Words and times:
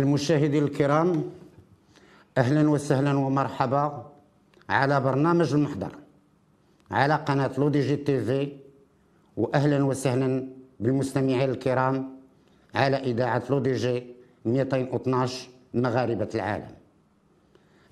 المشاهدين 0.00 0.64
الكرام 0.64 1.08
أهلا 2.38 2.62
وسهلا 2.74 3.12
ومرحبا 3.24 3.84
على 4.68 4.96
برنامج 5.00 5.48
المحضر 5.54 5.92
على 6.90 7.14
قناة 7.26 7.50
L'ODJ 7.58 7.96
TV 7.96 8.52
واهلا 9.36 9.78
وسهلا 9.84 10.28
بالمستمعين 10.80 11.50
الكرام 11.50 11.94
على 12.74 12.96
إذاعة 12.96 13.42
L'ODJ 13.50 13.96
212 14.44 15.48
مغاربة 15.74 16.28
العالم. 16.34 16.72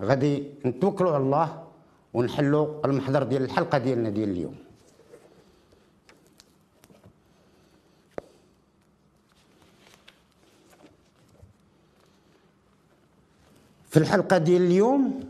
غادي 0.03 0.33
نتوكلوا 0.67 1.13
على 1.15 1.23
الله 1.25 1.49
ونحلوا 2.15 2.67
المحضر 2.87 3.23
ديال 3.23 3.43
الحلقة 3.43 3.79
ديالنا 3.79 4.11
ديال 4.17 4.31
اليوم. 4.31 4.57
في 13.89 13.97
الحلقة 13.97 14.39
ديال 14.39 14.63
اليوم 14.63 15.21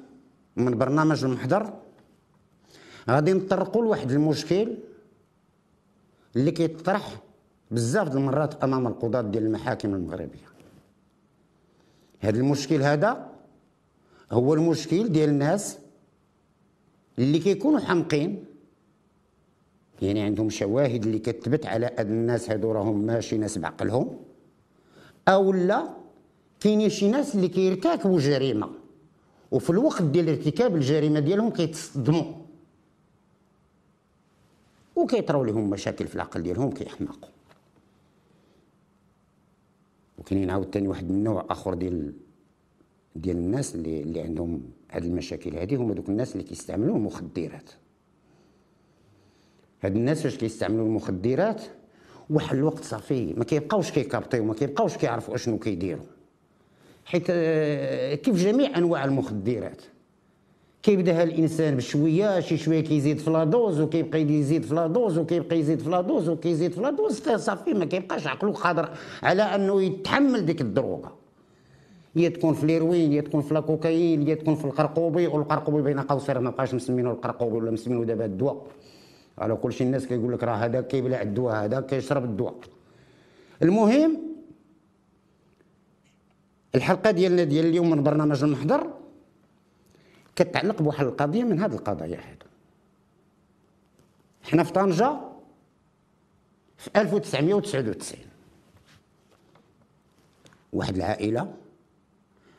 من 0.56 0.78
برنامج 0.78 1.24
المحضر 1.24 1.72
غادي 3.10 3.32
نطرقوا 3.32 3.82
لواحد 3.82 4.10
المشكل 4.10 4.74
اللي 6.36 6.50
كيطرح 6.50 7.20
بزاف 7.70 8.16
المرات 8.16 8.64
أمام 8.64 8.86
القضاة 8.86 9.22
ديال 9.22 9.46
المحاكم 9.46 9.94
المغربية. 9.94 10.48
هذا 12.20 12.38
المشكل 12.38 12.82
هذا 12.82 13.30
هو 14.32 14.54
المشكل 14.54 15.08
ديال 15.08 15.28
الناس 15.28 15.78
اللي 17.18 17.38
كيكونوا 17.38 17.80
حمقين 17.80 18.44
يعني 20.02 20.22
عندهم 20.22 20.50
شواهد 20.50 21.06
اللي 21.06 21.18
كتثبت 21.18 21.66
على 21.66 21.86
أن 21.86 22.06
الناس 22.06 22.50
هادو 22.50 22.72
راهم 22.72 23.06
ماشي 23.06 23.38
ناس 23.38 23.58
بعقلهم 23.58 24.20
أو 25.28 25.52
لا 25.52 25.88
كاينين 26.60 26.88
شي 26.90 27.10
ناس 27.10 27.34
اللي 27.34 27.48
كيرتكبوا 27.48 28.20
جريمه 28.20 28.70
وفي 29.50 29.70
الوقت 29.70 30.02
ديال 30.02 30.28
ارتكاب 30.28 30.76
الجريمة 30.76 31.20
ديالهم 31.20 31.50
كيتصدموا. 31.50 32.32
وكيطراو 34.96 35.44
لهم 35.44 35.70
مشاكل 35.70 36.06
في 36.06 36.14
العقل 36.14 36.42
ديالهم 36.42 36.70
كيحماقوا. 36.70 37.28
وكاينين 40.18 40.50
عاوتاني 40.50 40.88
واحد 40.88 41.10
النوع 41.10 41.46
آخر 41.50 41.74
ديال 41.74 42.12
ديال 43.16 43.36
الناس 43.36 43.74
اللي 43.74 44.02
اللي 44.02 44.20
عندهم 44.20 44.62
هاد 44.90 45.04
المشاكل. 45.04 45.56
هادي 45.56 45.76
هما 45.76 45.94
دوك 45.94 46.08
الناس 46.08 46.32
اللي 46.32 46.44
كيستعملوا 46.44 46.96
المخدرات. 46.96 47.70
هاد 49.82 49.96
الناس 49.96 50.22
فاش 50.22 50.36
كيستعملوا 50.36 50.86
المخدرات 50.86 51.62
واحد 52.30 52.56
الوقت 52.56 52.84
صافي 52.84 53.34
ما 53.34 53.44
كيبقاوش 53.44 53.90
كيكابطيو 53.90 54.44
ما 54.44 54.54
كيبقاوش 54.54 54.96
كيعرفوا 54.96 55.34
أشنو 55.34 55.58
كيديروا. 55.58 56.17
حيت 57.08 57.26
آه، 57.30 58.14
كيف 58.14 58.36
جميع 58.36 58.78
أنواع 58.78 59.04
المخدرات. 59.04 59.82
كيبداها 60.82 61.22
الإنسان 61.22 61.76
بشوية 61.76 62.40
شي 62.40 62.56
شوية 62.56 62.80
كيزيد 62.80 63.18
في 63.18 63.30
la 63.30 63.47
dose 63.47 63.80
وكيبقى 63.80 64.22
يزيد 64.22 64.62
في 64.62 64.74
la 64.74 64.89
dose 64.89 65.18
وكيبقى 65.18 65.58
يزيد 65.58 65.80
في 65.80 65.90
la 65.90 66.03
dose 66.03 66.28
وكيزيد 66.28 66.72
في 66.72 66.80
la 66.80 66.94
dose 66.94 67.20
صافي 67.20 67.74
ما 67.74 67.84
كيبقاش 67.84 68.26
عقلو 68.26 68.52
قادر 68.52 68.88
على 69.22 69.42
أنه 69.42 69.82
يتحمل 69.82 70.46
ديك 70.46 70.60
ال 70.60 70.68
drogue 70.68 71.12
هي 72.16 72.30
تكون 72.30 72.54
في 72.54 72.64
الهيروين 72.64 73.12
هي 73.12 73.20
تكون 73.20 73.42
في 73.42 73.54
la 73.54 73.70
cocaïne 73.70 74.26
هي 74.26 74.34
تكون 74.34 74.54
في 74.54 74.64
القرقوبي 74.64 75.26
والقرقوبي 75.26 75.82
بين 75.82 76.00
قوسين 76.00 76.38
ما 76.38 76.50
بقاش 76.50 76.74
مسمينو 76.74 77.10
القرقوبي 77.10 77.56
ولا 77.56 77.70
مسمينو 77.70 78.04
دابا 78.04 78.24
الدواء. 78.24 78.66
على 79.38 79.54
كل 79.54 79.72
شيء 79.72 79.86
الناس 79.86 80.06
كيقول 80.06 80.32
لك 80.32 80.42
راه 80.44 80.54
هذا 80.54 80.80
كيبلع 80.80 81.22
الدواء 81.22 81.54
هذا 81.64 81.80
كيشرب 81.80 82.24
الدواء. 82.24 82.54
المهم 83.62 84.27
الحلقة 86.74 87.10
ديالنا 87.10 87.44
ديال 87.44 87.66
اليوم 87.66 87.90
من 87.90 88.02
برنامج 88.02 88.44
المحضر 88.44 88.94
كتعلق 90.36 90.82
بواحد 90.82 91.06
القضية 91.06 91.44
من 91.44 91.60
هذه 91.60 91.72
القضايا 91.72 92.20
هادو. 92.30 92.46
حنا 94.42 94.62
في 94.62 94.72
طنجة 94.72 95.20
في 96.76 96.90
1999 96.96 98.20
واحد 100.72 100.96
العائلة 100.96 101.54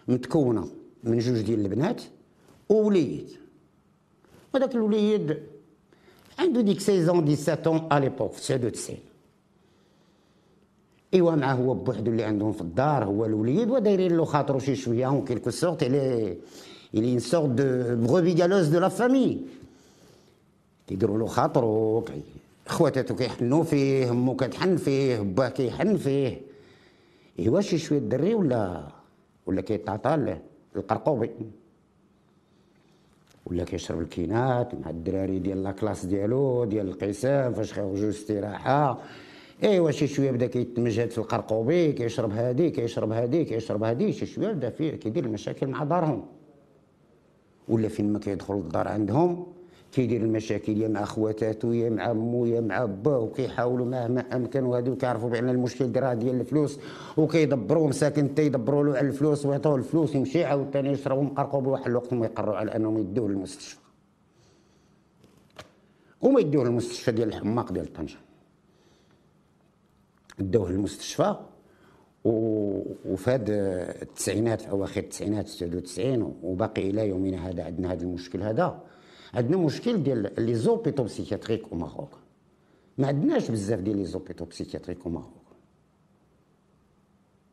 متكونة 0.08 0.69
من 1.03 1.19
جوج 1.19 1.42
ديال 1.42 1.59
البنات 1.59 2.02
ووليد. 2.69 3.30
وهذاك 4.53 4.75
الوليد 4.75 5.44
عنده 6.40 6.62
ديك 6.62 6.80
seize 6.80 7.15
ans 7.15 7.35
17 7.36 7.88
à 7.91 8.00
l'époque 8.00 8.31
في 8.31 8.42
99 8.42 8.98
ايوا 11.14 11.36
معاه 11.36 11.53
هو 11.53 11.74
بوحدو 11.74 12.12
اللي 12.12 12.24
عندهم 12.24 12.52
في 12.52 12.62
الدار 12.62 13.03
هو 13.03 13.25
الوليد 13.25 13.70
ودايرين 13.70 14.18
له 14.18 14.25
خاطرو 14.25 14.59
شي 14.59 14.75
شوية. 14.75 15.08
en 15.07 15.25
quelque 15.25 15.50
sorte 15.50 15.84
il 15.84 16.38
est 16.94 17.04
il 17.04 17.12
est 17.12 17.16
une 17.16 17.19
sorte 17.19 17.50
de 17.50 17.96
brebis 17.96 18.34
galeuse 18.34 18.68
de 18.68 18.80
la 18.80 18.90
famille 18.90 19.41
كيديروا 20.88 21.18
له 21.18 21.25
خاطرو 21.25 22.06
خواتاتو 22.68 23.16
كيحنوا 23.16 23.64
فيه 23.64 24.09
أمو 24.09 24.36
كتحن 24.36 24.78
فيه 24.78 25.19
باه 25.19 25.50
كيحن 25.50 25.98
فيه. 25.98 26.42
ايوا 27.40 27.62
شي 27.62 27.78
شوية 27.78 28.00
الدري 28.00 28.36
ولا 28.36 28.84
ولا 29.46 29.62
كيتعطى 29.62 30.38
القرقوبي. 30.75 31.30
ولا 33.46 33.64
كيشرب 33.64 34.02
الكينات 34.02 34.75
مع 34.75 34.90
الدراري 34.90 35.40
ديال 35.40 35.64
la 35.63 35.74
classe 35.74 36.06
ديالو 36.06 36.66
ديال 36.66 36.88
القسام 36.88 37.53
فاش 37.53 37.74
خرجوا 37.74 38.09
استراحة. 38.09 39.00
ايوا 39.64 39.92
شي 39.92 40.08
شوية 40.08 40.31
بدأ 40.31 40.47
كيتمجهد 40.47 41.12
في 41.12 41.18
القرقوبي 41.18 41.92
كيشرب 41.92 42.31
هادي 42.31 42.70
كيشرب 42.70 43.12
هادي 43.12 43.46
كيشرب 43.46 43.84
هادي 43.84 44.14
شي 44.14 44.25
شوية 44.25 44.52
بدأ 44.52 44.70
فيه 44.70 44.92
كيدير 44.92 45.25
المشاكل 45.25 45.68
مع 45.68 45.84
دارهم. 45.84 46.25
ولا 47.69 47.88
فين 47.88 48.14
ما 48.14 48.19
كيدخل 48.19 48.53
الدار 48.53 48.88
عندهم 48.88 49.46
كيدير 49.92 50.22
المشاكل 50.22 50.81
يا 50.81 50.88
مع 50.88 51.06
خواتاتو 51.06 51.72
يا 51.72 51.90
مع 51.90 52.14
مو 52.14 52.46
يا 52.46 52.62
مع 52.62 52.86
باه 52.86 53.19
وكيحاولوا 53.19 53.86
مهما 53.86 54.22
أمكن 54.36 54.64
وهادي 54.64 54.90
وكيعرفوا 54.90 55.30
بأن 55.30 55.50
المشكل 55.50 56.00
راه 56.00 56.14
ديال 56.14 56.40
الفلوس 56.40 56.80
وكيدبروا 57.18 57.88
مساكن 57.88 58.36
تيدبروا 58.36 58.84
له 58.84 58.98
على 58.98 59.08
الفلوس 59.08 59.46
ويعطوه 59.46 59.75
الفلوس 59.75 60.16
يمشي 60.16 60.46
عاوتاني 60.46 60.90
يشربوا 60.90 61.24
مقرقوا 61.24 61.62
بواحد 61.62 61.88
الوقت 61.88 62.14
وما 62.14 62.25
يقرروا 62.25 62.56
على 62.56 62.75
أنهم 62.75 62.98
يدوه 62.98 63.30
للمستشفى. 63.30 63.80
وما 66.22 66.40
يدوه 66.40 66.64
للمستشفى 66.64 67.12
ديال 67.12 67.28
الحماق 67.28 67.72
ديال 67.72 67.94
طنجة. 67.94 68.18
داوه 70.39 70.72
للمستشفى 70.72 71.35
وفي 72.25 73.31
هاد 73.31 73.45
التسعينات 73.50 74.66
أواخر 74.66 75.01
التسعينات 75.01 75.45
99 75.45 76.35
وباقي 76.44 76.89
إلى 76.89 77.07
يومنا 77.07 77.50
هذا 77.50 77.63
عندنا 77.63 77.91
هذا 77.91 78.03
المشكل 78.03 78.41
هذا. 78.41 78.83
عندنا 79.33 79.57
مشكل 79.57 80.03
ديال 80.03 80.31
لي 80.38 80.55
زوبيتو 80.55 81.03
بسيكياتريك 81.03 81.63
أو 81.72 81.77
ماروك. 81.77 82.17
ما 82.97 83.07
عندناش 83.07 83.51
بزاف 83.51 83.79
ديال 83.79 83.97
les 83.97 84.06
hôpitaux 84.06 84.46
psychiatriques 84.46 84.97
au 85.06 85.12
Maroc. 85.12 85.34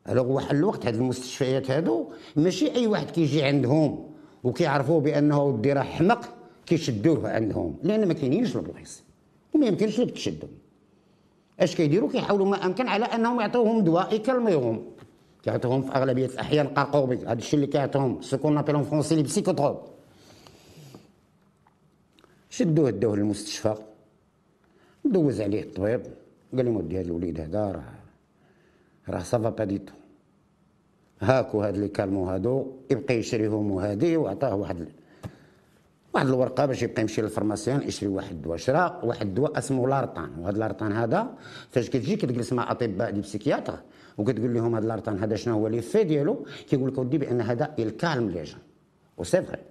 Alors 0.08 0.32
واحد 0.32 0.54
الوقت 0.56 0.86
هاد 0.86 0.94
المستشفيات 0.94 1.70
هادو 1.70 2.10
ماشي 2.36 2.74
أي 2.74 2.86
واحد 2.86 3.10
كيجي 3.10 3.42
عندهم 3.42 4.10
وكيعرفوا 4.44 5.00
بأنه 5.00 5.42
ودي 5.42 5.72
راه 5.72 5.82
حمق 5.82 6.34
كيشدوه 6.66 7.30
عندهم 7.30 7.78
لأن 7.82 8.08
ما 8.08 8.14
كاينينش 8.14 8.56
البلايص 8.56 9.02
وما 9.54 9.66
يمكنش 9.66 10.00
لك 10.00 10.10
تشدهم. 10.10 10.50
اش 11.60 11.76
كيديروا؟ 11.76 12.10
كيحاولوا 12.10 12.46
ما 12.46 12.66
امكن 12.66 12.88
على 12.88 13.04
انهم 13.04 13.40
يعطوهم 13.40 13.84
دواء 13.84 14.14
يكالميهم. 14.14 14.84
كيعطوهم 15.42 15.82
في 15.82 15.92
اغلبية 15.92 16.26
الاحيان 16.26 16.66
قرقوبي. 16.66 17.16
هذا 17.16 17.32
الشيء 17.32 17.54
اللي 17.54 17.66
كيعطوهم 17.66 18.22
ce 18.22 18.31
qu'on 18.31 18.54
appelle 18.54 18.76
en 18.76 18.82
français 18.82 19.14
les 19.14 19.22
psychotropes 19.22 19.78
شدوه 22.50 22.90
داوه 22.90 23.16
للمستشفى. 23.16 23.74
دوز 25.04 25.40
عليه 25.40 25.62
الطبيب. 25.62 26.02
قال 26.56 26.64
لهم 26.64 26.76
ودي 26.76 27.00
هذا 27.00 27.06
الوليد 27.06 27.40
هذا 27.40 27.72
راه 27.72 27.92
راه 29.08 29.22
ça 29.22 29.36
va 29.36 29.50
pas 29.50 29.64
du 29.64 29.73
tout 29.73 29.92
هاكو 31.20 31.62
هاد 31.62 31.76
les 31.76 31.88
calmants 31.88 32.24
هادو 32.30 32.72
يبقى 32.90 33.14
يشريهم 33.14 33.70
وهادي 33.70 34.16
وعطاه 34.16 34.54
واحد 34.54 34.88
واحد 36.16 36.26
الورقة 36.26 36.66
باش 36.66 36.82
يبقى 36.82 37.02
يمشي 37.02 37.22
لل 37.22 37.32
pharmacien 37.32 37.82
يشري 37.82 38.08
واحد 38.08 38.30
الدواء 38.30 38.56
شرا 38.56 39.04
واحد 39.04 39.26
الدواء 39.26 39.58
اسمه 39.58 39.88
l'Artane. 39.88 40.30
وهذا 40.38 40.58
l'Artane 40.58 40.92
هذا 40.92 41.34
فاش 41.70 41.90
كتجي 41.90 42.16
كتجلس 42.16 42.52
مع 42.52 42.70
أطباء 42.70 43.10
des 43.10 43.20
psychiatres 43.20 43.78
وكتقول 44.18 44.54
لهم 44.54 44.74
هذا 44.74 44.86
l'Artane 44.86 45.18
هذا 45.18 45.36
شنو 45.36 45.54
هو 45.54 45.68
les 45.68 45.82
effets 45.82 46.04
ديالو 46.04 46.46
كيقول 46.68 46.88
لك 46.88 46.98
ودي 46.98 47.18
بأن 47.18 47.40
هذا 47.40 47.74
il 47.78 47.93
calme 47.93 48.30
les 48.30 48.42
gens 48.42 48.60
و 49.18 49.22
c'est 49.22 49.42
vrai. 49.42 49.62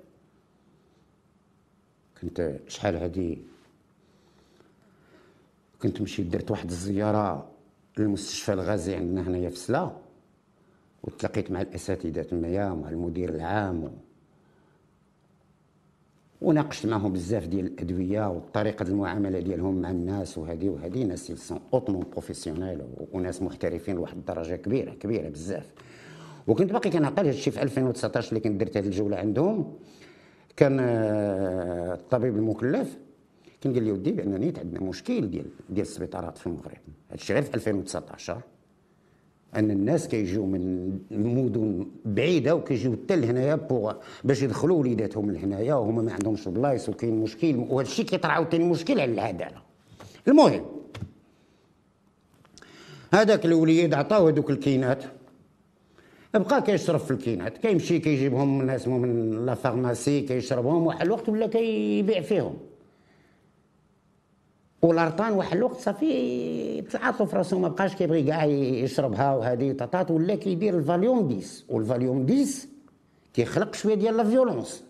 كنت 2.21 2.59
شحال 2.67 2.95
هادي؟ 2.95 3.39
كنت 5.81 6.01
مشيت 6.01 6.27
درت 6.27 6.51
واحد 6.51 6.69
الزيارة 6.69 7.49
للمستشفى 7.97 8.53
الرازي 8.53 8.95
عندنا 8.95 9.21
هنايا 9.27 9.49
في 9.49 9.57
سلا 9.57 9.91
وتلاقيت 11.03 11.51
مع 11.51 11.61
الأساتذة 11.61 12.21
تمايا 12.21 12.69
مع 12.69 12.89
المدير 12.89 13.29
العام 13.29 13.91
وناقشت 16.45 16.85
معهم 16.85 17.13
بزاف 17.13 17.47
ديال 17.47 17.65
الأدوية 17.65 18.29
وطريقه 18.29 18.83
المعاملة 18.83 19.39
ديالهم 19.39 19.81
مع 19.81 19.91
الناس 19.91 20.37
وهذه 20.37 20.69
وهذه 20.69 21.03
ناس 21.03 21.31
sont 21.31 21.59
hautement 21.73 22.05
professionnels 22.11 22.81
وناس 23.11 23.41
محترفين 23.41 23.95
لواحد 23.95 24.17
الدرجة 24.17 24.55
كبيرة 24.55 24.91
كبيرة 24.91 25.29
بزاف. 25.29 25.71
وكنت 26.47 26.71
باقي 26.71 26.89
كنعقل 26.89 27.19
هذا 27.19 27.29
الشيء 27.29 27.53
في 27.53 27.61
2019 27.61 28.29
اللي 28.29 28.39
كنت 28.39 28.59
درت 28.59 28.77
هذه 28.77 28.85
الجولة 28.85 29.17
عندهم. 29.17 29.73
كان 30.57 30.77
آه، 30.79 31.93
الطبيب 31.93 32.35
المكلف 32.35 32.97
كان 33.61 33.73
قال 33.73 33.83
لي 33.83 33.91
ودي 33.91 34.11
بان 34.11 34.39
نيت 34.39 34.59
عندنا 34.59 34.81
مشكل 34.81 35.29
ديال 35.29 35.45
ديال 35.69 35.85
السبيطارات 35.85 36.37
في 36.37 36.47
المغرب. 36.47 36.77
هذا 37.07 37.15
الشيء 37.15 37.35
غير 37.35 37.43
في 37.45 37.55
2019 37.55 38.41
أن 39.55 39.71
الناس 39.71 40.07
كيجيو 40.07 40.45
من 40.45 40.91
مدن 41.11 41.87
بعيدة 42.05 42.55
وكيجيو 42.55 42.91
حتى 42.91 43.15
لهنايا 43.15 43.55
باش 44.23 44.41
يدخلوا 44.41 44.79
وليداتهم 44.79 45.31
لهنايا 45.31 45.73
وهما 45.73 46.01
ما 46.01 46.13
عندهمش 46.13 46.47
بلايص 46.47 46.89
وكاين 46.89 47.15
مشكل 47.19 47.55
وهذا 47.69 47.87
الشيء 47.87 48.05
كيطرح 48.05 48.31
عاوتاني 48.31 48.63
مشكل 48.63 48.99
على 48.99 49.13
العداله 49.13 49.61
المهم 50.27 50.65
هذاك 53.13 53.45
الوليد 53.45 53.93
عطاو 53.93 54.27
هذوك 54.27 54.49
الكينات. 54.49 55.03
بقى 56.33 56.61
كيشرب 56.61 56.99
في 56.99 57.11
الكينات. 57.11 57.57
كيمشي 57.57 57.99
كيجيبهم 57.99 58.57
من 58.57 58.79
من 58.87 59.45
la 59.45 59.53
pharmacie 59.53 60.21
كيشربهم 60.21 60.85
واحد 60.87 61.01
الوقت 61.01 61.29
ولا 61.29 61.47
كيبيع 61.47 62.21
فيهم. 62.21 62.57
و 64.81 64.87
l'Artane 64.87 65.33
واحد 65.33 65.57
الوقت 65.57 65.79
صافي 65.79 66.81
تعاطوا 66.81 67.25
في 67.25 67.35
راسو 67.35 67.59
ما 67.59 67.67
بقاش 67.67 67.95
كيبغي 67.95 68.23
كاع 68.23 68.45
يشربها 68.45 69.35
وهذه 69.35 69.71
طاطات 69.71 70.11
ولا 70.11 70.35
كيدير 70.35 70.77
الفاليوم 70.77 71.37
10 71.37 71.63
والفاليوم 71.69 72.25
10 72.29 72.45
كيخلق 73.33 73.75
شوية 73.75 73.95
ديال 73.95 74.17
la 74.17 74.23
violence. 74.23 74.83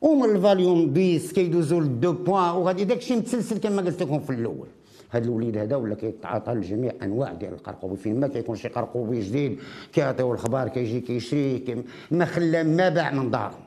ومن 0.00 0.36
الفاليوم 0.36 0.94
10 0.96 1.32
كيدوزو 1.34 1.80
لدو 1.80 2.12
بوان 2.12 2.50
وغادي 2.50 2.84
داكشي 2.84 3.16
متسلسل 3.16 3.58
كما 3.58 3.82
قلت 3.82 4.02
لكم 4.02 4.20
في 4.20 4.30
الأول. 4.30 4.68
هذا 5.10 5.24
الوليد 5.24 5.56
هذا 5.56 5.76
ولا 5.76 5.94
كيتعاطى 5.94 6.52
لجميع 6.52 6.92
أنواع 7.02 7.32
ديال 7.32 7.52
القرقوبي 7.52 7.96
فين 7.96 8.20
ما 8.20 8.28
كيكون 8.28 8.56
شي 8.56 8.68
قرقوبي 8.68 9.20
جديد 9.20 9.58
كيعطيو 9.92 10.32
الخبار 10.32 10.68
كيجي 10.68 11.00
كيشري 11.00 11.84
ما 12.10 12.24
خلى 12.24 12.64
ما 12.64 12.88
باع 12.88 13.10
من 13.10 13.30
دارو. 13.30 13.65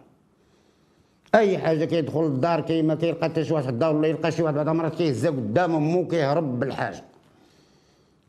أي 1.35 1.57
حاجة 1.57 1.85
كيدخل 1.85 2.23
للدار 2.23 2.61
كي 2.61 2.81
ما 2.81 2.95
كيلقى 2.95 3.29
حتى 3.29 3.43
شي 3.43 3.53
واحد 3.53 3.67
الدار 3.67 3.95
ولا 3.95 4.07
يلقى 4.07 4.31
شي 4.31 4.43
واحد 4.43 4.55
بعض 4.55 4.69
المرات 4.69 4.95
كيهزها 4.95 5.31
قدام 5.31 5.75
أمو 5.75 6.07
كيهرب 6.07 6.59
بالحاجة. 6.59 7.03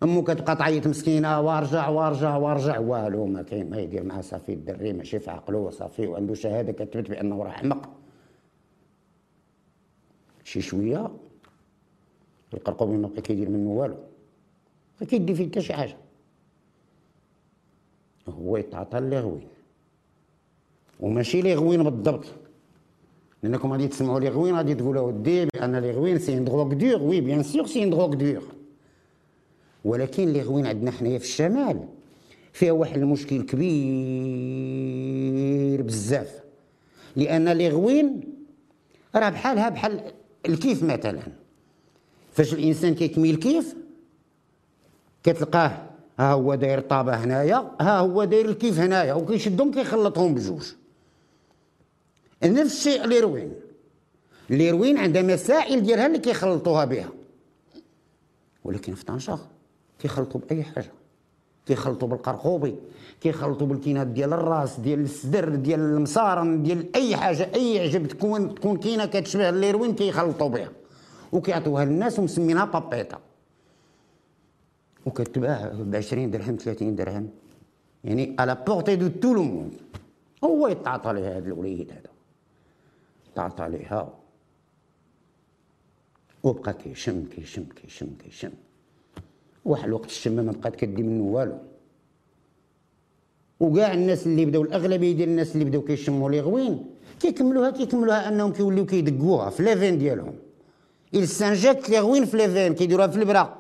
أمو 0.02 0.22
كتبقى 0.22 0.56
تعيط 0.56 0.86
مسكينة 0.86 1.40
وارجع 1.40 1.88
وارجع 1.88 2.36
وارجع. 2.36 2.78
والو 2.78 3.26
ما 3.26 3.42
كاين 3.42 3.70
ما 3.70 3.78
يدير 3.78 4.04
معاه 4.04 4.20
صافي 4.20 4.52
الدري 4.52 4.92
ماشي 4.92 5.18
في 5.18 5.30
عقلو 5.30 5.70
صافي 5.70 6.06
وعنده 6.06 6.34
شهادة 6.34 6.72
كتثبت 6.72 7.10
بأنه 7.10 7.42
راه 7.42 7.50
حمق. 7.50 7.88
شي 10.44 10.60
شوية 10.60 11.10
القرقوبي 12.54 12.96
ما 12.96 13.08
بقى 13.08 13.22
كيدير 13.22 13.48
منه 13.48 13.70
والو. 13.70 13.96
ما 15.00 15.06
كيدي 15.06 15.34
فيه 15.34 15.48
حتى 15.48 15.60
شي 15.60 15.72
حاجة. 15.74 15.96
هو 18.28 18.56
يتعاطى 18.56 19.00
l'héroïne. 19.00 19.48
وماشي 21.00 21.42
l'héroïne 21.42 21.82
بالضبط. 21.82 22.24
لانكم 23.42 23.72
غادي 23.72 23.88
تسمعوا 23.88 24.20
l'héroïne 24.20 24.54
غادي 24.54 24.74
تقولوا 24.74 25.02
ودي 25.02 25.46
بان 25.54 25.76
l'héroïne 25.76 26.18
c'est 26.18 26.36
une 26.38 26.44
drogue 26.44 26.72
dure 26.74 27.02
oui 27.02 27.20
bien 27.20 27.42
sûr 27.42 27.66
c'est 27.66 27.82
une 27.82 27.90
drogue 27.90 28.14
dure 28.14 28.42
ولكن 29.84 30.28
l'héroïne 30.28 30.66
عندنا 30.66 30.90
حنايا 30.90 31.18
في 31.18 31.24
الشمال 31.24 31.84
فيها 32.52 32.72
واحد 32.72 32.96
المشكل 32.98 33.42
كبير 34.50 35.82
بزاف. 35.82 36.40
لأن 37.16 37.48
l'héroïne 37.48 38.20
راه 39.14 39.28
بحالها 39.28 39.68
بحال 39.68 40.00
الكيف 40.48 40.82
مثلا. 40.82 41.20
فاش 42.32 42.54
الإنسان 42.54 42.94
كيكمل 42.94 43.30
الكيف 43.30 43.74
كتلقاه 45.22 45.86
ها 46.18 46.32
هو 46.32 46.54
داير 46.54 46.80
طابه 46.80 47.14
هنايا 47.14 47.70
ها 47.80 47.98
هو 47.98 48.24
داير 48.24 48.48
الكيف 48.48 48.78
هنايا 48.78 49.14
وكيشدهم 49.14 49.70
كيخلطهم 49.72 50.34
بجوج. 50.34 50.62
نفس 52.44 52.72
الشيء 52.76 53.04
ال 53.04 53.10
héroïne 53.10 53.52
ال 54.50 54.56
héroïne 54.56 54.98
عندها 54.98 55.22
مسائل 55.22 55.82
ديالها 55.82 56.06
اللي 56.06 56.18
كيخلطوها 56.18 56.84
بها. 56.84 57.08
ولكن 58.64 58.94
في 58.94 59.04
طنجة 59.04 59.38
كيخلطوا 59.98 60.40
بأي 60.40 60.62
حاجة. 60.62 60.92
كيخلطوا 61.66 62.08
بالقرقوبي 62.08 62.74
كيخلطوا 63.20 63.66
بالكينات 63.66 64.06
ديال 64.06 64.32
الراس 64.32 64.80
ديال 64.80 65.00
الصدر 65.00 65.54
ديال 65.54 65.80
المصارن 65.80 66.62
ديال 66.62 66.96
أي 66.96 67.16
حاجة 67.16 67.50
أي 67.54 67.80
عجب 67.80 68.06
تكون 68.06 68.54
تكون 68.54 68.76
كينه 68.76 69.06
كتشبه 69.06 69.48
الهيروين 69.48 69.94
كيخلطوا 69.94 70.48
بها. 70.48 70.70
وكيعطوها 71.32 71.84
للناس 71.84 72.18
ومسمينها 72.18 72.64
بابيطا 72.64 73.20
وكتباع 75.06 75.72
ب 75.74 75.96
20 75.96 76.30
درهم 76.30 76.56
30 76.56 76.96
درهم. 76.96 77.28
يعني 78.04 78.36
à 78.38 78.47
la 78.47 78.64
portée 78.66 78.96
de 78.96 79.08
tout 79.08 79.34
le 79.34 79.42
monde 79.42 79.72
هو 80.44 80.68
يتعاطى 80.68 81.12
ليه 81.12 81.38
هذا 81.38 81.48
الوليد 81.48 81.90
هذا. 81.90 82.09
تعطى 83.40 83.62
عليها. 83.62 84.00
وبقى 86.42 86.72
كيشم 86.72 87.24
كيشم 87.32 87.64
كيشم 87.64 88.08
كيشم. 88.24 88.52
واحد 89.64 89.84
الوقت 89.84 90.10
الشمه 90.16 90.42
ما 90.42 90.52
بقات 90.52 90.76
كدي 90.76 91.02
منه 91.02 91.24
والو. 91.24 91.58
وكاع 93.60 93.94
الناس 93.94 94.26
اللي 94.26 94.44
بداو 94.44 94.62
الأغلبية 94.62 95.12
ديال 95.12 95.28
الناس 95.28 95.54
اللي 95.54 95.64
بداو 95.64 95.82
كيشموا 95.82 96.30
l'héroïne 96.30 96.74
كيكملوها 97.20 97.70
كيكملوها 97.70 98.28
أنهم 98.28 98.52
كيوليو 98.52 98.86
كيدقوها 98.86 99.50
في 99.50 99.62
les 99.62 99.74
veines 99.74 99.98
ديالهم. 99.98 100.34
ils 101.14 101.90
s'injectent 101.90 101.98
l'héroïne 101.98 102.24
في 102.24 102.36
les 102.36 102.49
veines 102.49 102.74
كيديروها 102.74 103.06
في 103.06 103.18
البرا. 103.18 103.58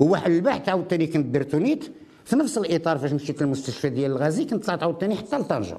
وواحد 0.00 0.30
البحث 0.30 0.68
عاوتاني 0.68 1.06
كنت 1.06 1.26
درتو 1.26 1.58
نيت 1.58 1.84
في 2.24 2.36
نفس 2.36 2.58
الإطار 2.58 2.98
فاش 2.98 3.12
مشيت 3.12 3.42
للمستشفى 3.42 3.88
ديال 3.88 4.10
الغازي 4.10 4.44
كنت 4.44 4.64
طلعت 4.64 4.82
عاوتاني 4.82 5.16
حتى 5.16 5.36
لطنجة. 5.38 5.78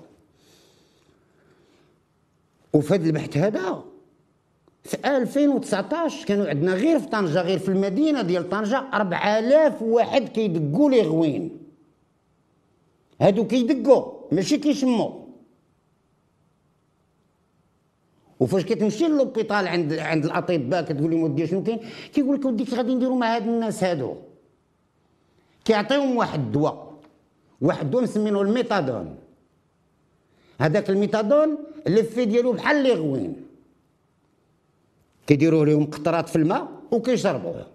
وفي 2.73 2.93
هذا 2.93 3.05
البحث 3.05 3.37
هذا. 3.37 3.83
في 4.83 4.97
2019 5.17 6.25
كانوا 6.25 6.49
عندنا 6.49 6.73
غير 6.73 6.99
في 6.99 7.07
طنجة 7.07 7.41
غير 7.41 7.59
في 7.59 7.69
المدينة 7.69 8.21
ديال 8.21 8.49
طنجة 8.49 8.83
4000 8.93 9.81
واحد 9.81 10.29
كيدقوا 10.29 10.89
لي 10.89 11.01
غوين. 11.01 11.57
هادو 13.21 13.47
كيدقوا 13.47 14.11
ماشي 14.31 14.57
كيشموا. 14.57 15.11
وفاش 18.39 18.65
كتمشي 18.65 19.07
للوبيطال 19.07 19.67
عند 19.67 19.93
عند 19.93 20.25
الأطباء 20.25 20.81
كتقول 20.81 21.11
لهم 21.11 21.23
ودي 21.23 21.47
شنو 21.47 21.63
كاين 21.63 21.79
كيقول 22.13 22.35
لك 22.35 22.45
ودي 22.45 22.63
غادي 22.63 22.95
نديروا 22.95 23.15
مع 23.15 23.35
هاد 23.35 23.47
الناس 23.47 23.83
هادو. 23.83 24.15
كيعطيهم 25.65 26.15
واحد 26.15 26.39
الدواء 26.39 26.93
واحد 27.61 27.85
الدواء 27.85 28.03
مسمينه 28.03 28.41
الميتادون. 28.41 29.15
هذاك 30.61 30.89
ال 30.89 30.96
méthadone 30.96 31.57
l'effet 31.87 32.25
ديالو 32.25 32.51
بحال 32.53 32.83
l'héroïne. 32.83 33.35
كيديروا 35.27 35.65
لهم 35.65 35.85
قطرات 35.85 36.29
في 36.29 36.35
الماء 36.35 36.67
وكيشربوه. 36.91 37.67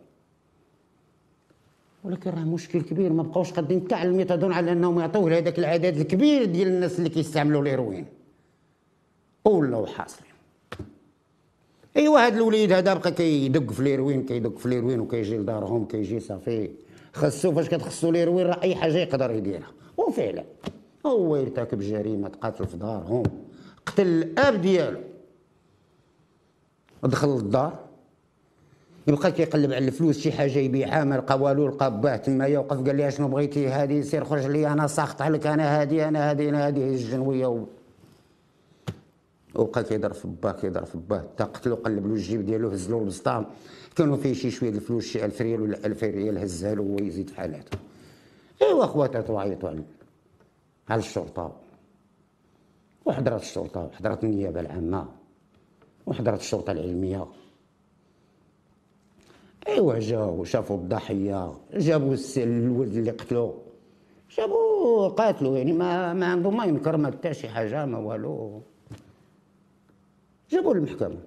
ولكن 2.04 2.30
راه 2.30 2.44
مشكل 2.44 2.82
كبير 2.82 3.12
ما 3.12 3.22
بقاوش 3.22 3.52
قادين 3.52 3.80
كاع 3.80 4.02
ال 4.02 4.07
méthadone 4.07 4.52
على 4.52 4.72
انهم 4.72 5.00
يعطوه 5.00 5.30
لهذاك 5.30 5.58
العدد 5.58 5.96
الكبير 5.96 6.44
ديال 6.44 6.68
الناس 6.68 6.98
اللي 6.98 7.10
كيستعملوا 7.10 7.62
الهيروين 7.62 8.06
ولاو 9.44 9.86
حاصلين. 9.86 10.30
ايوا 11.96 12.18
هذا 12.20 12.36
الوليد 12.36 12.72
هذا 12.72 12.94
بقى 12.94 13.12
كيدق 13.12 13.72
في 13.72 13.80
ال 13.80 13.86
héroïne 13.86 14.26
كيدق 14.26 14.58
في 14.58 14.66
ال 14.66 14.70
héroïne 14.70 15.00
وكيجي 15.00 15.38
لدارهم 15.38 15.84
كيجي 15.84 16.20
صافي. 16.20 16.70
خصو 17.12 17.52
فاش 17.52 17.68
كتخصو 17.68 18.10
الهيروين 18.10 18.46
راه 18.46 18.62
أي 18.62 18.74
حاجة 18.74 18.98
يقدر 18.98 19.30
يديرها. 19.30 19.70
وفعلا. 19.96 20.44
هو 21.06 21.36
يرتكب 21.36 21.78
جريمه 21.80 22.28
قتل 22.40 22.66
في 22.66 22.76
دارهم. 22.76 23.22
قتل 23.86 24.06
الآب 24.06 24.60
ديالو. 24.60 25.00
دخل 27.02 27.28
للدار. 27.28 27.86
يبقى 29.08 29.32
كيقلب 29.32 29.72
على 29.72 29.86
الفلوس 29.86 30.18
شي 30.18 30.32
حاجة 30.32 30.58
يبيعها 30.58 31.04
ما 31.04 31.14
لقى 31.14 31.40
والو 31.40 31.68
لقى 31.68 32.00
باه 32.00 32.16
تما 32.16 32.46
يوقف 32.46 32.86
قال 32.86 32.96
لي 32.96 33.10
شنو 33.10 33.28
بغيتي؟ 33.28 33.66
هادي 33.68 34.02
سير 34.02 34.24
خرج 34.24 34.46
لي 34.46 34.68
أنا 34.68 34.86
ساخط 34.86 35.22
عليك 35.22 35.46
أنا 35.46 35.80
هادي 35.80 36.08
أنا 36.08 36.30
هادي 36.30 36.48
أنا 36.48 36.66
هادي 36.66 36.84
الجنوية 36.84 37.46
و... 37.46 37.64
وبقى 39.54 39.84
كيضرب 39.84 40.14
في 40.14 40.28
باه 40.42 40.52
كيضرب 40.52 40.86
في 40.86 40.98
باه 41.08 41.24
تا 41.36 41.44
قتلو 41.44 41.74
قلب 41.74 42.06
له 42.06 42.14
الجيب 42.14 42.46
ديالو 42.46 42.68
هز 42.68 42.90
له 42.90 42.98
البسطام 42.98 43.46
كانوا 43.96 44.16
فيه 44.16 44.32
شي 44.32 44.50
شوية 44.50 44.70
الفلوس 44.70 45.04
شي 45.06 45.24
1000 45.24 45.40
ريال 45.40 45.60
ولا 45.60 45.86
2000 45.86 46.06
ريال 46.06 46.38
هزها 46.38 46.74
له 46.74 46.82
هو 46.82 46.96
يزيد 46.98 47.30
في 47.30 47.36
حالاته 47.36 47.78
إيوا 48.62 48.86
خواتاتو 48.86 49.38
عيطوا 49.38 49.68
على 49.68 49.82
على 50.88 50.98
الشرطة؟ 50.98 51.56
وحضرت 53.04 53.42
الشرطة 53.42 53.84
وحضرت 53.84 54.24
النيابة 54.24 54.60
العامة 54.60 55.06
وحضرت 56.06 56.40
الشرطة 56.40 56.70
العلمية. 56.72 57.26
ايوا 59.68 59.98
جاو 59.98 60.44
شافوا 60.44 60.76
الضحية 60.76 61.52
جابوا 61.74 62.16
الولد 62.36 62.96
اللي 62.96 63.10
قتلو 63.10 63.54
جابوا 64.36 65.08
قاتلوا 65.08 65.58
يعني 65.58 65.72
ما 65.72 66.12
ما 66.14 66.26
عنده 66.26 66.50
ما 66.50 66.64
ينكر 66.64 66.96
ما 66.96 67.10
حتى 67.10 67.34
شي 67.34 67.48
حاجة 67.48 67.86
ما 67.86 67.98
والو. 67.98 68.62
جابوا 70.50 70.74
للمحكمه 70.74 71.18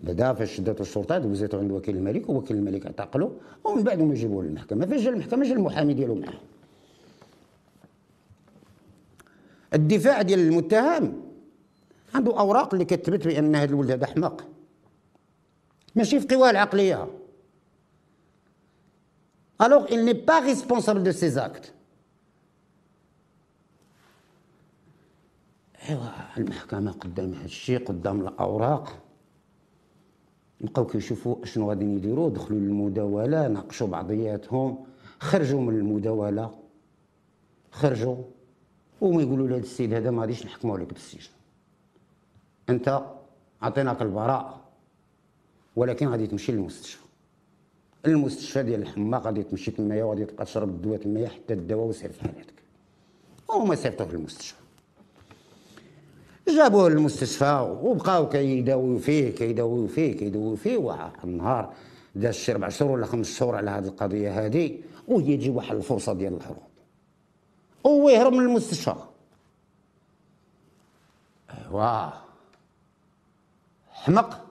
بدا 0.00 0.32
فاش 0.32 0.56
شداتو 0.56 0.82
الشرطة 0.82 1.18
دوزاتو 1.18 1.58
عند 1.58 1.70
وكيل 1.72 1.96
الملك 1.96 2.28
ووكيل 2.28 2.56
الملك 2.56 2.86
اعتقلو 2.86 3.32
ومن 3.64 3.82
بعد 3.82 4.00
هما 4.00 4.14
جابوه 4.14 4.44
للمحكمة. 4.44 4.86
فاش 4.86 5.00
جا 5.00 5.10
المحكمة 5.10 5.44
جا 5.44 5.52
المحامي 5.52 5.94
ديالو 5.94 6.14
معاه. 6.14 6.40
الدفاع 9.74 10.22
ديال 10.22 10.40
المتهم. 10.40 11.22
عنده 12.14 12.38
أوراق 12.38 12.74
اللي 12.74 12.84
كتثبت 12.84 13.26
بأن 13.26 13.54
هذا 13.54 13.70
الولد 13.70 13.90
هذا 13.90 14.06
حماق 14.06 14.48
ماشي 15.94 16.20
في 16.20 16.34
قواه 16.34 16.50
العقلية. 16.50 17.08
Alors 19.62 19.86
il 19.90 20.04
n'est 20.04 20.22
pas 20.30 20.40
responsable 20.40 21.02
de 21.02 21.12
ses 21.12 21.38
actes. 21.38 21.72
ايوا 25.88 26.08
المحكمة 26.36 26.92
قدام 26.92 27.34
هذا 27.34 27.44
الشيء 27.44 27.84
قدام 27.84 28.20
الأوراق. 28.20 28.98
بقاو 30.60 30.86
كيشوفوا 30.86 31.44
شنو 31.44 31.70
غادي 31.70 31.84
يديروا. 31.84 32.30
دخلوا 32.30 32.60
للمداولة 32.60 33.48
ناقشوا 33.48 33.86
بعضياتهم. 33.86 34.84
خرجوا 35.20 35.60
من 35.60 35.74
المداولة. 35.74 36.54
خرجوا. 37.70 38.16
وما 39.02 39.22
يقولوا 39.22 39.48
لهذا 39.48 39.62
السيد 39.62 39.94
هذا 39.94 40.10
ما 40.10 40.20
غاديش 40.22 40.46
نحكموا 40.46 40.76
عليك 40.76 40.88
بالسجن. 40.92 41.30
أنت 42.68 43.02
عطيناك 43.62 44.02
البراءة 44.02 44.60
ولكن 45.76 46.08
غادي 46.08 46.26
تمشي 46.26 46.52
للمستشفى. 46.52 47.02
المستشفى 48.06 48.62
ديال 48.62 48.82
الحما 48.82 49.18
غادي 49.18 49.42
تمشي 49.42 49.70
تمايا 49.70 50.04
وغادي 50.04 50.24
تبقى 50.24 50.44
تشرب 50.44 50.68
الدواء 50.68 50.98
تمايا 50.98 51.28
حتى 51.28 51.54
الدواء 51.54 51.86
وسير 51.86 52.12
في 52.12 52.20
حالتك 52.20 52.54
وهما 53.48 53.74
صيفطوه 53.74 54.12
للمستشفى 54.12 54.62
جابوه 56.48 56.88
للمستشفى 56.88 57.78
وبقاو 57.82 58.28
كيداويو 58.28 58.98
فيه 58.98 59.30
كيداويو 59.30 59.86
فيه 59.86 60.16
كيداويو 60.16 60.56
فيه. 60.56 60.76
واحد 60.76 61.10
النهار 61.24 61.74
داز 62.14 62.34
شي 62.34 62.52
ربع 62.52 62.68
شهور 62.68 62.90
ولا 62.90 63.06
خمس 63.06 63.38
شهور 63.38 63.56
على 63.56 63.70
هذه 63.70 63.84
القضية 63.84 64.46
هذه 64.46 64.78
وهي 65.08 65.36
تجي 65.36 65.50
واحد 65.50 65.76
الفرصة 65.76 66.12
ديال 66.12 66.34
الهروب 66.34 66.71
هو 67.86 68.08
يهرب 68.08 68.32
من 68.32 68.40
المستشفى. 68.40 68.94
ايوا 71.50 72.10
حمق. 73.90 74.44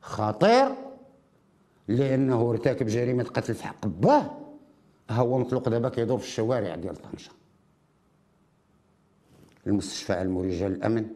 خطير. 0.00 0.68
لأنه 1.88 2.50
ارتكب 2.50 2.86
جريمة 2.86 3.24
قتل 3.24 3.54
في 3.54 3.64
حق 3.64 3.86
باه 3.86 4.38
هو 5.10 5.38
مطلوق 5.38 5.68
دابا 5.68 5.88
كيدور 5.88 6.18
في 6.18 6.24
الشوارع 6.24 6.74
ديال 6.74 6.96
طنجة. 6.96 7.30
المستشفى 9.66 10.12
علموا 10.12 10.42
رجال 10.42 10.72
الأمن. 10.72 11.06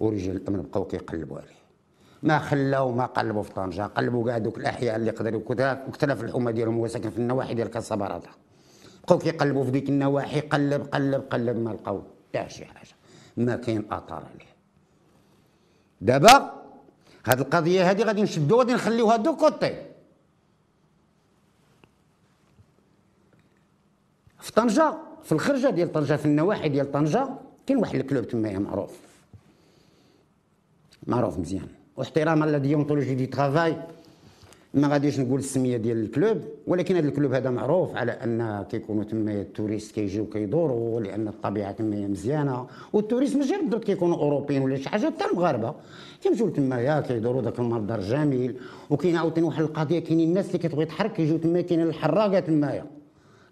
ورجال 0.00 0.36
الأمن 0.36 0.62
بقاو 0.62 0.84
كيقلبوا 0.84 1.38
عليه. 1.38 1.58
ما 2.22 2.38
خلاو 2.38 2.92
ما 2.92 3.06
قلبوا 3.06 3.42
في 3.42 3.52
طنجة. 3.52 3.82
قلبوا 3.82 4.26
كاع 4.26 4.38
دوك 4.38 4.58
الأحياء 4.58 4.96
اللي 4.96 5.10
قدروا 5.10 5.42
واختلف 5.86 6.24
الحومة 6.24 6.50
ديالهم. 6.50 6.78
هو 6.78 6.86
ساكن 6.86 7.10
في 7.10 7.18
النواحي 7.18 7.54
ديال 7.54 7.68
كاسابراطا 7.68 8.30
بقاو 9.08 9.18
كيقلبوا 9.18 9.64
في 9.64 9.70
ديك 9.70 9.88
النواحي 9.88 10.40
قلب 10.40 10.82
قلب 10.94 11.22
قلب 11.32 11.56
ما 11.56 11.70
لقاو 11.70 12.02
كاع 12.32 12.48
شي 12.48 12.64
حاجة. 12.64 12.94
ما 13.36 13.56
كاين 13.56 13.92
اثار 13.92 14.22
عليه. 14.34 14.52
دابا 16.00 16.52
هاد 17.26 17.40
القضية 17.40 17.90
هادي 17.90 18.02
غادي 18.02 18.22
نشدو 18.22 18.58
غادي 18.58 18.72
نخليوها 18.72 19.16
de 19.16 19.36
côté. 19.36 19.86
في 24.40 24.52
طنجة 24.52 24.94
في 25.24 25.32
الخرجة 25.32 25.70
ديال 25.70 25.92
طنجة 25.92 26.16
في 26.16 26.26
النواحي 26.26 26.68
ديال 26.68 26.92
طنجة 26.92 27.28
كاين 27.66 27.78
واحد 27.78 27.94
ال 27.94 28.01
club 28.01 28.28
تمايا 28.28 28.58
معروف. 28.58 28.98
معروف 31.06 31.38
مزيان. 31.38 31.68
واحتراما 31.96 32.44
la 32.44 32.58
déontologie 32.58 33.14
du 33.14 33.26
travail. 33.26 33.82
ما 34.74 34.88
غاديش 34.88 35.20
نقول 35.20 35.38
السمية 35.38 35.76
ديال 35.76 36.04
ال 36.04 36.11
club 36.11 36.38
ولكن 36.66 36.96
هذا 36.96 37.08
ال 37.08 37.13
club 37.13 37.32
هذا 37.32 37.50
معروف 37.50 37.96
على 37.96 38.12
أن 38.12 38.64
كيكونوا 38.70 39.04
تمايا 39.04 39.42
ال 39.42 39.47
touristes 39.47 39.94
كيجيو 39.94 40.26
كيدوروا 40.26 41.00
لأن 41.00 41.28
الطبيعة 41.28 41.72
تمايا 41.72 42.08
مزيانة. 42.08 42.66
وال 42.92 43.00
touristes 43.00 43.36
ماشي 43.36 43.56
بالضبط 43.56 43.84
كيكونوا 43.84 44.16
أوروبيين 44.16 44.62
ولا 44.62 44.76
شي 44.76 44.88
حاجة 44.88 45.06
حتى 45.06 45.24
المغاربة. 45.32 45.74
كيمشيو 46.22 46.48
تمايا 46.48 47.00
كيدوروا 47.00 47.42
ذاك 47.42 47.58
المنظر 47.58 48.00
جميل 48.00 48.56
وكاين 48.90 49.16
عاوتاني 49.16 49.46
واحد 49.46 49.62
القضية 49.62 49.98
كاينين 49.98 50.28
الناس 50.28 50.46
اللي 50.46 50.58
كتبغي 50.58 50.84
تحرك 50.84 51.12
كيجيو 51.12 51.38
تمايا 51.38 51.62
كاين 51.62 51.82
الحراقة 51.82 52.40
تمايا 52.40 52.86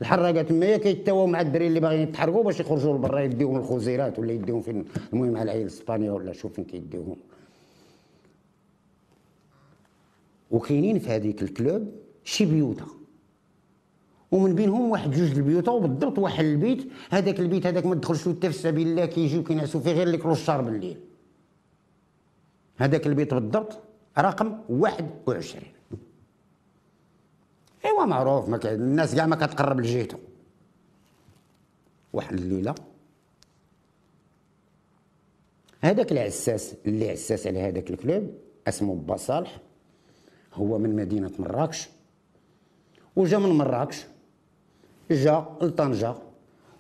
الحراقة 0.00 0.42
تمايا 0.42 0.76
كيتواو 0.76 1.26
مع 1.26 1.40
الدراري 1.40 1.66
اللي 1.66 1.80
باغيين 1.80 2.08
يتحرقوا 2.08 2.44
باش 2.44 2.60
يخرجوا 2.60 2.94
لبرا 2.94 3.20
يديهم 3.20 3.56
الخزيرات 3.56 4.18
ولا 4.18 4.32
يديهم 4.32 4.60
فين 4.60 4.84
المهم 5.12 5.36
على 5.36 5.42
العين 5.42 5.62
الاسبانيه 5.62 6.10
ولا 6.10 6.32
شوف 6.32 6.52
فين 6.52 6.64
كيديوهم 6.64 7.16
وكاينين 10.50 10.98
في 10.98 11.08
هذيك 11.08 11.42
الكلوب 11.42 11.92
شي 12.24 12.44
بيوتا 12.44 12.86
ومن 14.30 14.54
بينهم 14.54 14.90
واحد 14.90 15.10
جوج 15.10 15.30
البيوت 15.30 15.68
وبالضبط 15.68 16.18
واحد 16.18 16.44
البيت. 16.44 16.88
هذاك 17.10 17.40
البيت 17.40 17.66
هذاك 17.66 17.86
ما 17.86 17.94
تدخلش 17.94 18.28
حتى 18.28 18.52
في 18.52 18.58
سبيل 18.58 18.88
الله 18.88 19.06
كيجيو 19.06 19.44
كينعسوا 19.44 19.80
فيه 19.80 19.92
غير 19.92 20.16
كلوا 20.16 20.32
الشار 20.32 20.60
بالليل. 20.62 21.00
هذاك 22.76 23.06
البيت 23.06 23.34
بالضبط 23.34 23.78
رقم 24.18 24.58
21 24.68 25.64
إيوا 27.84 28.04
معروف 28.04 28.48
ما 28.48 28.60
الناس 28.64 29.14
كاع 29.14 29.26
ما 29.26 29.36
كتقرب 29.36 29.80
لجهته 29.80 30.18
واحد 32.12 32.34
الليلة. 32.34 32.74
هذاك 35.80 36.12
العساس 36.12 36.74
اللي 36.86 37.10
عساس 37.10 37.46
على 37.46 37.60
هذاك 37.60 37.90
الكلوب 37.90 38.34
اسمه 38.68 38.94
با 38.94 39.16
صالح 39.16 39.60
هو 40.56 40.78
من 40.78 40.96
مدينة 40.96 41.30
مراكش 41.38 41.88
وجا 43.16 43.38
من 43.38 43.48
مراكش 43.48 44.04
جا 45.10 45.44
لطنجة 45.62 46.14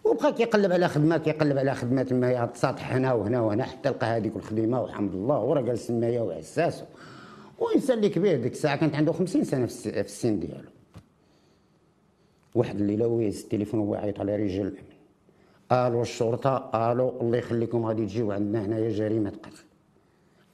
وبقى 0.04 0.32
كيقلب 0.32 0.72
على 0.72 0.88
خدمة 0.88 1.16
كيقلب 1.16 1.58
على 1.58 1.74
خدمة 1.74 2.02
تما 2.02 2.46
تساطح 2.46 2.92
هنا 2.92 3.12
وهنا 3.12 3.40
وهنا 3.40 3.64
حتى 3.64 3.88
لقى 3.88 4.06
هذيك 4.06 4.36
الخدمة 4.36 4.82
والحمد 4.82 5.14
لله 5.14 5.38
وراه 5.40 5.60
جالس 5.60 5.86
تمايا 5.86 6.20
وعساس 6.20 6.82
وإنسان 7.58 7.96
اللي 7.96 8.08
كبير 8.08 8.40
ديك 8.42 8.52
الساعة 8.52 8.76
كانت 8.76 8.94
عنده 8.94 9.12
50 9.12 9.44
سنة 9.44 9.66
في 9.66 10.00
السن 10.00 10.40
ديالو. 10.40 10.68
واحد 12.54 12.80
الليلة 12.80 13.06
وهو 13.06 13.20
يهز 13.20 13.40
التليفون 13.42 13.80
وهو 13.80 13.94
يعيط 13.94 14.20
على 14.20 14.36
رجال 14.36 14.66
الأمن. 14.66 14.86
ألو 15.72 16.02
الشرطة 16.02 16.70
ألو 16.92 17.20
الله 17.20 17.38
يخليكم 17.38 17.86
غادي 17.86 18.06
تجيو 18.06 18.32
عندنا 18.32 18.64
هنايا 18.64 18.90
جريمة 18.90 19.30
قتل. 19.30 19.64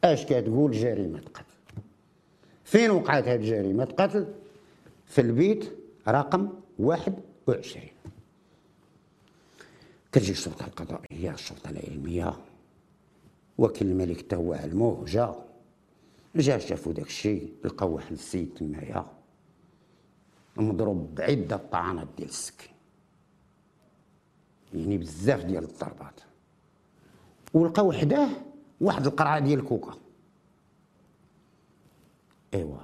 أش 0.05 0.25
كتقول؟ 0.27 0.71
جريمة 0.73 1.21
قتل. 1.21 1.52
فين 2.73 2.91
وقعت 2.91 3.29
هذه 3.29 3.43
جريمه 3.43 3.85
قتل 3.85 4.35
في 5.07 5.21
البيت 5.21 5.73
رقم 6.09 6.49
21 6.79 7.85
كتجي 10.13 10.33
الشرطة 10.33 10.67
القضائية 10.67 11.31
الشرطة 11.31 11.71
العلمية 11.71 12.35
وكيل 13.59 13.87
الملك 13.87 14.35
هو 14.35 14.53
علموه 14.53 15.05
جا 15.05 15.35
جا 16.37 16.59
شافوا 16.59 16.93
داك 16.93 17.07
الشيء 17.07 17.53
لقاو 17.65 17.95
واحد 17.95 18.13
السيد 18.13 18.55
تمايا 18.55 19.07
مضروب 20.57 21.15
بعدة 21.15 21.57
طعنات 21.57 22.09
ديال 22.17 22.29
السكين 22.29 22.73
يعني 24.75 24.99
بزاف 24.99 25.45
ديال 25.45 25.65
الضربات. 25.65 26.21
ولقاو 27.55 27.93
حداه 27.93 28.29
واحد 28.81 29.07
القرعة 29.07 29.39
ديال 29.39 29.61
الكوكا. 29.61 29.95
إيوا. 32.55 32.77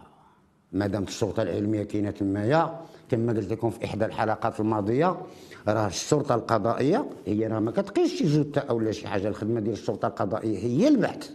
مادام 0.72 1.02
الشرطة 1.02 1.42
العلمية 1.42 1.82
كاينة 1.82 2.10
تمايا 2.10 2.80
كما 3.08 3.32
قلت 3.32 3.50
لكم 3.50 3.70
في 3.70 3.84
إحدى 3.84 4.04
الحلقات 4.04 4.60
الماضية 4.60 5.20
راه 5.68 5.86
الشرطة 5.86 6.34
القضائية 6.34 7.10
هي 7.26 7.46
راه 7.46 7.60
ما 7.60 7.70
كتقيش 7.70 8.18
شي 8.18 8.24
جثه 8.24 8.60
أو 8.60 8.80
لا 8.80 8.92
شي 8.92 9.08
حاجة 9.08 9.28
الخدمة 9.28 9.60
ديال 9.60 9.72
الشرطة 9.72 10.08
القضائية 10.08 10.58
هي 10.58 10.88
البحث. 10.88 11.30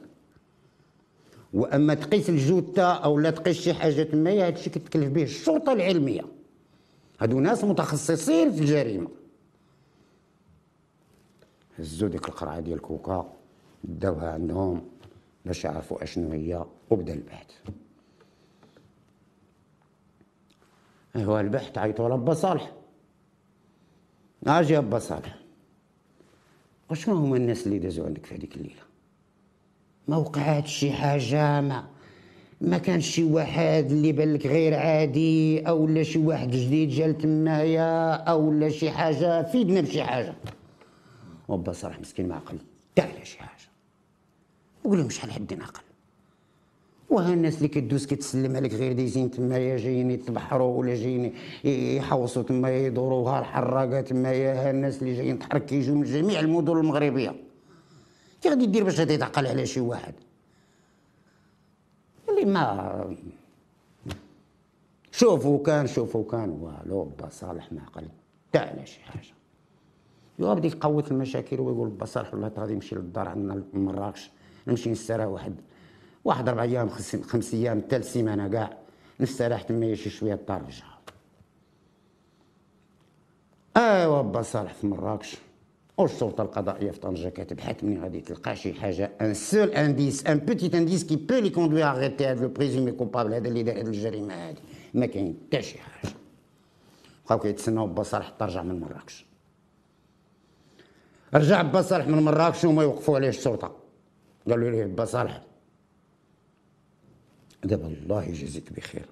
وأما 1.54 1.94
تقيس 1.94 2.30
الجثه 2.30 2.94
أو 2.94 3.20
لا 3.20 3.32
تقيس 3.32 3.62
شي 3.62 3.74
حاجة 3.74 4.04
تمايا 4.04 4.48
هادشي 4.48 4.70
كتكلف 4.70 5.10
به 5.10 5.24
الشرطة 5.24 5.74
العلمية. 5.74 6.22
هادو 7.20 7.40
ناس 7.40 7.63
متخصصين 7.63 8.52
في 8.52 8.60
الجريمة. 8.60 9.08
هزوا 11.80 12.10
ديك 12.10 12.28
القرعة 12.30 12.60
ديال 12.60 12.82
كوكا 12.82 13.34
داوها 13.84 14.30
عندهم 14.32 14.82
باش 15.46 15.63
يعرفوا 15.66 16.04
أشنو 16.04 16.32
هي 16.32 16.66
وبدا 16.90 17.13
البحث. 17.13 17.48
ايوا 21.15 21.41
البحث 21.41 21.77
لابا 22.10 22.34
صالح 22.34 22.72
أجي 24.48 24.77
ابا 24.77 25.00
صالح 25.00 25.36
وشنو 26.91 27.15
هما 27.15 27.38
الناس 27.38 27.67
اللي 27.67 27.79
دازوا 27.79 28.05
عندك 28.05 28.25
في 28.25 28.36
هذيك 28.36 28.55
الليلة؟ 28.55 28.82
ما 30.08 30.17
وقعت 30.17 30.67
شي 30.67 30.91
حاجة؟ 30.91 31.62
ما 31.62 31.88
ما 32.62 32.77
كان 32.77 33.01
شي 33.01 33.24
واحد 33.24 33.88
اللي 33.91 34.12
بان 34.12 34.34
لك 34.34 34.48
غير 34.48 34.74
عادي 34.74 35.62
أو 35.67 35.88
لا 35.88 36.03
شي 36.03 36.20
واحد 36.20 36.51
جديد 36.51 36.89
جا 36.89 37.08
لتمايا 37.08 38.13
أو 38.13 38.51
لا 38.51 38.70
شي 38.70 38.91
حاجة؟ 38.91 39.43
فيدنا 39.43 39.82
بشي 39.82 40.03
حاجة. 40.03 40.36
وبا 41.48 41.72
صراحة 41.72 42.00
مسكين 42.00 42.27
ما 42.27 42.36
عقل. 42.36 42.58
شي 43.24 43.39
حاجة. 43.39 43.70
وقول 44.84 44.98
لهم 45.00 45.10
شحال 45.10 45.32
حد 45.32 45.53
عقل. 45.62 45.84
وها 47.10 47.34
الناس 47.34 47.58
اللي 47.58 47.68
كدوز 47.68 48.06
كتسلم 48.06 48.56
عليك 48.56 48.74
غير 48.74 48.94
دايزين 48.94 49.32
تمايا 49.32 49.78
جايين 49.78 50.12
يتبحروا 50.12 50.78
ولا 50.78 50.96
جايين 50.96 51.34
يحوصوا 51.98 52.44
تمايا 52.44 52.88
يدوروها 52.88 53.40
الحراقة 53.40 54.02
تمايا 54.02 54.54
ها 54.54 54.72
الناس 54.72 55.02
اللي 55.02 55.16
جايين 55.16 55.40
تحرك 55.40 55.66
كيجيو 55.66 55.96
من 55.96 56.04
جميع 56.04 56.40
المدن 56.40 56.78
المغربية. 56.78 57.36
كي 58.42 58.50
غادي 58.50 58.66
دير 58.66 58.84
باش 58.84 59.00
غادي 59.00 59.18
تعقل 59.18 59.48
على 59.48 59.66
شي 59.66 59.80
واحد؟ 59.80 60.14
اللي 62.30 62.46
ما 62.46 63.16
شوفوا 65.12 65.64
كان 65.64 65.88
شوفوا 65.88 66.24
كان 66.32 66.50
والو 66.50 67.04
با 67.04 67.30
صالح 67.30 67.72
ما 67.72 67.82
قال 67.96 68.08
حتى 68.50 68.60
على 68.60 68.86
شي 68.86 69.02
حاجة. 69.02 69.34
يوا 70.40 70.54
بدا 70.54 70.68
يقوت 70.68 71.12
المشاكل 71.12 71.60
ويقول 71.60 71.90
با 71.90 72.06
صالح 72.06 72.34
والله 72.34 72.52
غادي 72.58 72.74
نمشي 72.74 72.96
للدار 72.96 73.30
عندنا 73.30 73.64
لمراكش 73.74 74.32
نمشي 74.68 74.92
نسترى 74.92 75.26
واحد 75.26 75.56
واحد 76.25 76.50
أربع 76.50 76.63
أيام 76.63 76.89
خمس, 76.89 77.15
خمس 77.15 77.53
أيام 77.53 77.82
ثلاث 77.89 78.13
سيمانة 78.13 78.48
كاع 78.48 78.77
نستريح 79.20 79.62
تما 79.62 79.96
شي 79.96 80.10
شوية 80.10 80.34
الدار 80.34 80.62
رجع 80.62 80.86
أيوا 83.77 84.22
با 84.22 84.42
صالح 84.42 84.74
في 84.74 84.88
مراكش 84.88 85.38
والشرطة 85.98 86.42
القضائية 86.42 86.92
في 86.92 87.00
طنجة 87.00 87.30
كتبحث 87.30 87.84
مني 87.84 88.00
غادي 88.00 88.22
تلقى 88.22 88.56
شي 88.56 88.74
حاجة 88.74 89.12
un 89.22 89.34
seul 89.34 89.70
indice 89.70 90.25
un 90.25 90.38
petit 90.38 90.75
indice 90.75 91.04
qui 91.04 91.16
peut 91.16 91.36
les 91.36 91.50
conduire 91.50 91.84
à 91.84 91.89
arrêter 91.89 92.28
هذا 92.27 92.42
le 92.42 92.50
présumé 92.50 92.92
coupable 92.92 93.34
هذا 93.34 93.48
اللي 93.48 93.63
دار 93.63 93.75
هذه 93.75 93.88
الجريمة 93.88 94.34
هذه. 94.34 94.58
ما 94.94 95.06
كاين 95.06 95.38
حتى 95.48 95.62
شي 95.62 95.77
حاجة. 95.77 96.13
بقاو 97.25 97.39
كيتسناو 97.39 97.88
با 97.88 98.03
صالح 98.03 98.30
ترجع 98.30 98.63
من 98.63 98.80
مراكش. 98.80 99.25
رجع 101.34 101.62
با 101.62 101.82
صالح 101.82 102.08
من 102.08 102.24
مراكش 102.24 102.65
وما 102.65 102.84
يوقفوا 102.84 103.15
عليه 103.15 103.30
الشرطة. 103.30 103.75
قالوا 104.50 104.70
ليه 104.70 104.86
با 104.86 105.06
صالح؟ 105.06 105.42
دابا 107.63 107.88
الله 107.88 108.24
يجازيك 108.24 108.74
بخير. 108.74 109.05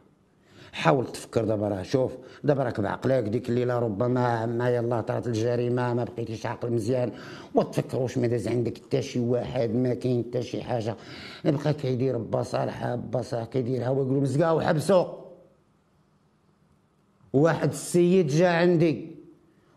حاول 0.73 1.11
تفكر 1.11 1.45
دابا 1.45 1.67
راه 1.67 1.81
شوف 1.83 2.11
دابا 2.43 2.63
راك 2.63 2.81
بعقلك 2.81 3.23
ديك 3.23 3.49
الليلة 3.49 3.79
ربما 3.79 4.45
ما 4.45 4.69
يلاه 4.69 5.01
طرات 5.01 5.27
الجريمة 5.27 5.93
ما 5.93 6.03
بقيتيش 6.03 6.45
عاقل 6.45 6.71
مزيان. 6.71 7.11
وتفكر 7.55 7.97
واش 7.97 8.17
ما 8.17 8.27
داز 8.27 8.47
عندك 8.47 8.77
حتى 8.77 9.01
شي 9.01 9.19
واحد 9.19 9.69
ما 9.69 9.93
كاين 9.93 10.23
حتى 10.29 10.41
شي 10.43 10.63
حاجة. 10.63 10.95
بقى 11.45 11.73
كيدير 11.73 12.17
با 12.17 12.43
صالح 12.43 12.95
با 12.95 13.21
صالح 13.21 13.45
كيديرها 13.45 13.89
ويقولوا 13.89 14.21
مزقا 14.21 14.51
وحبسوا 14.51 15.05
واحد 17.33 17.69
السيد 17.69 18.27
جا 18.27 18.49
عندي. 18.49 19.15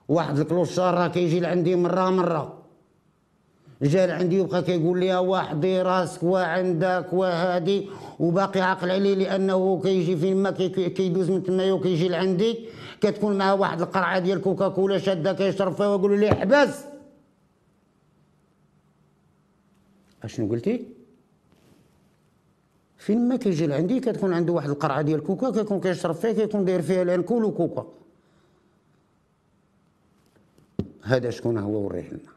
واحد 0.08 0.38
ال 0.38 0.44
clochard 0.44 0.94
راه 0.94 1.08
كيجي 1.08 1.40
لعندي 1.40 1.76
مرة 1.76 2.10
مرة. 2.10 2.63
جا 3.82 4.06
لعندي 4.06 4.40
وبقى 4.40 4.62
كيقول 4.62 5.00
لي 5.00 5.16
واحدي 5.16 5.82
راسك 5.82 6.22
وعندك 6.22 7.06
وهادي 7.12 7.88
وباقي 8.20 8.60
عاقل 8.60 8.90
عليه 8.90 9.14
لأنه 9.14 9.80
كيجي 9.82 10.16
فين 10.16 10.36
ما 10.36 10.50
كيدوز 10.50 11.30
من 11.30 11.42
تمايا 11.42 11.72
وكيجي 11.72 12.08
لعندي. 12.08 12.58
كتكون 13.00 13.38
معاه 13.38 13.54
واحد 13.54 13.80
القرعة 13.80 14.18
ديال 14.18 14.40
كوكاكولا 14.40 14.98
شادة 14.98 15.32
كيشرب 15.32 15.72
فيها 15.72 15.88
ويقول 15.88 16.20
لي 16.20 16.30
حبس 16.34 16.84
أشنو 20.24 20.48
قلتي؟ 20.48 20.86
فين 22.98 23.28
ما 23.28 23.36
كيجي 23.36 23.66
لعندي 23.66 24.00
كتكون 24.00 24.32
عنده 24.32 24.52
واحد 24.52 24.70
القرعة 24.70 25.02
ديال 25.02 25.22
كوكا 25.22 25.50
كيكون 25.50 25.80
كيشرب 25.80 26.14
فيها 26.14 26.32
كيكون 26.32 26.64
داير 26.64 26.82
فيها 26.82 27.02
الأنكول 27.02 27.44
وكوكا. 27.44 27.86
هذا 31.02 31.30
شكون 31.30 31.58
هو 31.58 31.86
وريه 31.86 32.08
لنا 32.10 32.33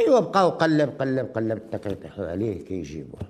ايوا 0.00 0.20
بقاو 0.20 0.48
قلب 0.48 0.90
قلب 1.00 1.26
قلب 1.34 1.62
حتى 1.68 1.78
كيطيحوا 1.78 2.26
عليه 2.26 2.64
كيجيبوه 2.64 3.20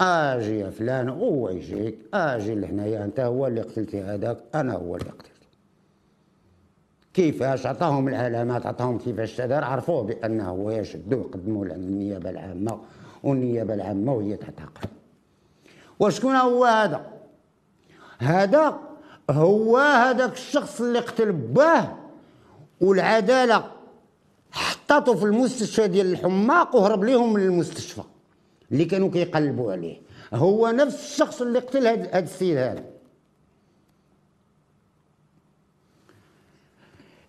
آجي 0.00 0.58
يا 0.58 0.70
فلان 0.70 1.08
هو 1.08 1.48
يجيك. 1.48 1.98
آجي 2.14 2.54
لهنايا 2.54 3.04
أنت 3.04 3.20
هو 3.20 3.46
اللي 3.46 3.60
قتلتي 3.60 4.02
هذاك 4.02 4.38
أنا 4.54 4.74
هو 4.74 4.96
اللي 4.96 5.10
قتلته. 5.10 5.34
كيفاش؟ 7.14 7.66
عطاهم 7.66 8.08
العلامات 8.08 8.66
عطاهم 8.66 8.98
كيفاش 8.98 9.36
تدار 9.36 9.64
عرفوه 9.64 10.02
بانه 10.02 10.48
هو 10.48 10.70
يشدوه 10.70 11.20
يقدموه 11.20 11.66
للنيابه 11.66 12.30
العامة 12.30 12.80
والنيابة 13.22 13.74
العامة 13.74 14.12
وهي 14.12 14.36
تعتقل 14.36 14.88
وشكون 16.00 16.36
هو 16.36 16.64
هذا؟ 16.64 17.06
هذا 18.18 18.78
هو 19.30 19.76
هذاك 19.76 20.32
الشخص 20.32 20.80
اللي 20.80 20.98
قتل 20.98 21.32
باه 21.32 21.96
والعدالة 22.80 23.73
حطاته 24.84 25.14
في 25.14 25.24
المستشفى 25.24 25.88
ديال 25.88 26.12
الحماق 26.12 26.76
وهرب 26.76 27.04
ليهم 27.04 27.32
من 27.32 27.42
المستشفى 27.42 28.02
اللي 28.72 28.84
كانوا 28.84 29.10
كيقلبوا 29.10 29.72
عليه. 29.72 30.00
هو 30.34 30.70
نفس 30.70 31.12
الشخص 31.12 31.42
اللي 31.42 31.58
قتل 31.58 31.86
هذا 31.86 32.18
السيد 32.18 32.56
هذا. 32.56 32.84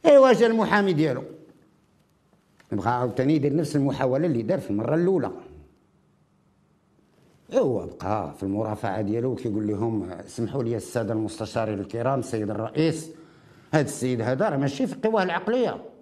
ايوا 0.06 0.34
جا 0.34 0.48
المحامي 0.48 0.94
ديالو؟ 0.94 1.24
بغى 2.72 2.90
عاوتاني 2.90 3.36
يدير 3.36 3.56
نفس 3.56 3.76
المحاولة 3.76 4.26
اللي 4.26 4.42
دار 4.42 4.60
في 4.60 4.70
المرة 4.70 4.96
الأولى. 4.96 5.32
هو 7.54 7.86
بقى 7.86 8.34
في 8.38 8.44
المرافعة 8.44 9.02
ديالو 9.02 9.36
كيقول 9.36 9.68
لهم 9.68 10.18
سمحوا 10.28 10.64
لي 10.64 10.76
السادة 10.76 11.14
المستشارين 11.14 11.80
الكرام 11.80 12.20
السيد 12.20 12.50
الرئيس. 12.50 13.10
هذا 13.74 13.86
السيد 13.86 14.22
هذا 14.22 14.50
راه 14.50 14.58
ماشي 14.58 14.88
في 14.88 14.96
قواه 15.04 15.24
العقلية. 15.24 15.95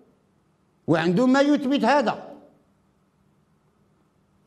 وعنده 0.88 1.26
ما 1.26 1.41
يثبت 1.41 1.84
هذا 1.84 2.38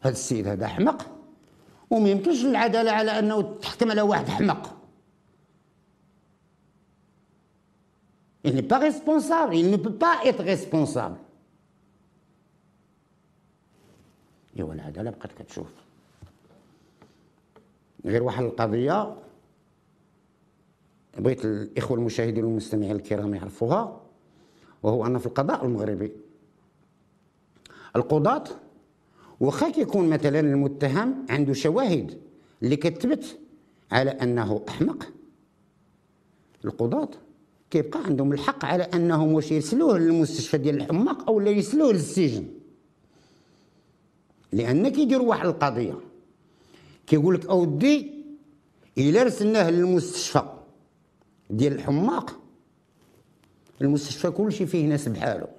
هذا 0.01 0.13
السيد 0.13 0.47
هذا 0.47 0.67
حمق 0.67 1.07
وما 1.91 2.09
يمكنش 2.09 2.45
العداله 2.45 2.91
على 2.91 3.19
انه 3.19 3.43
تحكم 3.43 3.91
على 3.91 4.03
واحد 4.03 4.29
حمق 4.29 4.77
Il 8.47 8.55
n'est 8.55 8.63
pas 8.63 8.79
responsable, 8.79 9.57
il 9.57 9.73
ne 9.73 9.77
peut 9.77 9.99
pas 9.99 10.21
être 10.25 10.45
responsable. 10.45 11.17
ايوا 14.57 14.75
العداله 14.75 15.11
بقات 15.11 15.33
كتشوف 15.33 15.67
غير 18.05 18.23
واحد 18.23 18.45
القضية 18.45 19.17
بغيت 21.19 21.45
الاخوه 21.45 21.99
المشاهدين 21.99 22.45
والمستمعين 22.45 22.97
الكرام 22.97 23.35
يعرفوها 23.35 24.01
وهو 24.83 25.07
ان 25.07 25.19
في 25.19 25.27
القضاء 25.27 25.65
المغربي 25.65 26.13
القضاة. 27.97 28.45
واخا 29.41 29.71
كيكون 29.71 30.09
مثلا 30.09 30.41
المتهم 30.41 31.27
عنده 31.31 31.53
شواهد 31.53 32.19
اللي 32.63 32.77
كتثبت 32.77 33.39
على 33.93 34.11
أنه 34.11 34.65
أحمق. 34.69 35.13
القضاة 36.65 37.09
كيبقى 37.71 38.05
عندهم 38.05 38.33
الحق 38.33 38.65
على 38.65 38.83
انهم 38.83 39.33
واش 39.33 39.53
يرسلوه 39.53 39.99
للمستشفى 39.99 40.59
ديال 40.59 40.77
الحماق 40.77 41.29
أو 41.31 41.41
لا 41.41 41.51
يرسلوه 41.51 41.93
للسجن. 41.93 42.47
لأن 44.53 44.89
كيديروا 44.89 45.29
واحد 45.29 45.47
القضية 45.47 45.95
كيقول 47.07 47.35
لك 47.35 47.47
أودي 47.47 48.13
إلا 48.99 49.23
رسلناه 49.23 49.71
للمستشفى 49.71 50.43
ديال 51.51 51.73
الحماق. 51.73 52.41
المستشفى 53.83 54.31
كلشي 54.31 54.67
فيه 54.67 54.87
ناس 54.87 55.09
بحاله 55.09 55.56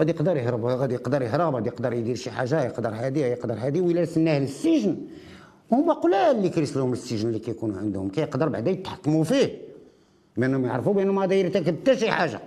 غادي 0.00 0.12
يقدر 0.12 0.36
يهرب 0.36 0.64
غادي 0.64 0.94
يقدر 0.94 1.22
يهرب 1.22 1.54
غادي 1.54 1.68
يقدر 1.68 1.92
يدير 1.92 2.16
شي 2.16 2.30
حاجة 2.30 2.64
يقدر 2.64 2.88
هادي 2.88 3.20
يقدر 3.20 3.54
هادي 3.54 3.80
وإلا 3.80 4.04
سناه 4.04 4.38
للسجن. 4.38 4.96
هما 5.72 5.92
قلال 5.92 6.36
اللي 6.36 6.48
كيرسلوهم 6.48 6.90
للسجن 6.90 7.28
اللي 7.28 7.38
كيكونوا 7.38 7.78
عندهم 7.78 8.08
كيقدر 8.08 8.48
بعدا 8.48 8.70
يتحكموا 8.70 9.24
فيه. 9.24 9.58
بانهم 10.36 10.64
يعرفوا 10.64 10.94
بانه 10.94 11.12
ما 11.12 11.24
يرتكب 11.34 11.80
حتى 11.80 11.96
شي 11.96 12.10
حاجة. 12.10 12.40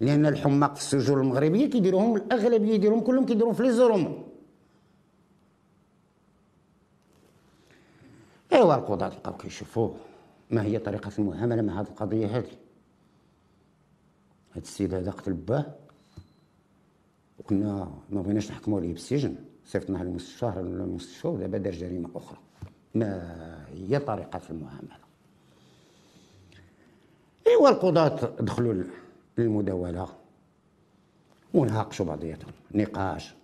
لأن 0.00 0.26
الحماق 0.26 0.74
في 0.74 0.80
السجون 0.80 1.20
المغربية 1.20 1.70
كيديروهم 1.70 2.16
الأغلبية 2.16 2.76
ديالهم 2.76 3.00
كلهم 3.00 3.26
كيديروهم 3.26 3.54
في 3.54 3.62
لي 3.62 3.72
زوروم 3.72 4.24
أيوا 8.52 8.74
القضاة 8.74 9.08
بقاو 9.08 9.36
كيشوفوا 9.36 9.90
ما 10.50 10.62
هي 10.62 10.78
طريقة 10.78 11.10
المعاملة 11.18 11.62
مع 11.62 11.80
هذه 11.80 11.86
القضية 11.86 12.26
هذه. 12.26 12.52
هذا 14.50 14.62
السيد 14.62 14.94
هذا 14.94 15.10
قتل 15.10 15.32
باه. 15.32 15.66
وكنا 17.48 17.90
ما 18.10 18.22
بغيناش 18.22 18.50
نحكموا 18.50 18.78
عليه 18.78 18.92
بالسجن. 18.92 19.34
صيفطناه 19.64 20.02
للمستشفى 20.02 20.52
للمستشفى 20.56 21.28
ودابا 21.28 21.58
دار 21.58 21.72
جريمة 21.72 22.10
أخرى. 22.14 22.38
ما 22.94 23.66
هي 23.68 23.98
طريقة 23.98 24.40
المعاملة. 24.50 24.96
إيوا 27.46 27.68
القضاة 27.68 28.36
دخلوا 28.40 28.84
للمداولة 29.38 30.08
وناقشوا 31.54 32.06
بعضياتهم. 32.06 32.52
نقاش. 32.74 33.34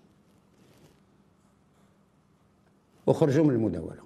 وخرجوا 3.06 3.44
من 3.44 3.54
المداولة. 3.54 4.02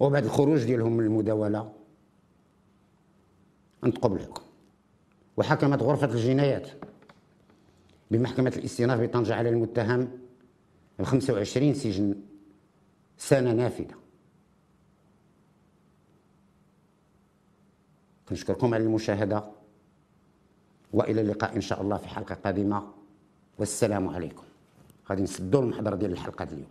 وبعد 0.00 0.24
الخروج 0.24 0.64
ديالهم 0.64 0.96
من 0.96 1.04
المداولة 1.04 1.72
بالحكم 3.82 4.42
وحكمت 5.36 5.82
غرفة 5.82 6.06
الجنايات. 6.06 6.68
بمحكمة 8.10 8.52
الاستئناف 8.56 9.00
بطنجة 9.00 9.34
على 9.34 9.48
المتهم 9.48 10.08
ب 10.98 11.02
25 11.02 11.74
سجن 11.74 12.14
سنة 13.18 13.52
نافذة. 13.52 13.94
كنشكركم 18.28 18.74
على 18.74 18.84
المشاهدة 18.84 19.44
وإلى 20.92 21.20
اللقاء 21.20 21.56
إن 21.56 21.60
شاء 21.60 21.82
الله 21.82 21.96
في 21.96 22.08
حلقة 22.08 22.34
قادمة. 22.34 22.92
والسلام 23.58 24.08
عليكم. 24.08 24.44
غادي 25.10 25.22
نسدوا 25.22 25.62
المحضر 25.62 25.94
ديال 25.94 26.12
الحلقة 26.12 26.42
اليوم. 26.42 26.66